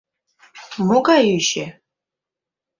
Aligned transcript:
Могай 0.87 1.23
ӱчӧ? 1.37 1.65